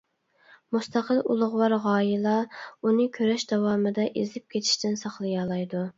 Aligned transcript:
مۇستەقىل 0.75 1.19
ئۇلۇغۋار 1.33 1.75
غايىلا 1.83 2.33
ئۇنى 2.55 3.07
كۈرەش 3.19 3.47
داۋامىدا 3.53 4.09
ئېزىپ 4.11 4.57
كېتىشتىن 4.57 5.01
ساقلىيالايدۇ. 5.07 5.89